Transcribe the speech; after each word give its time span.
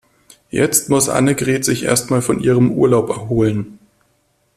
Jetzt 0.49 0.89
muss 0.89 1.09
Annegret 1.09 1.63
sich 1.63 1.83
erst 1.83 2.09
mal 2.09 2.23
von 2.23 2.39
ihrem 2.39 2.71
Urlaub 2.71 3.07
erholen. 3.09 3.77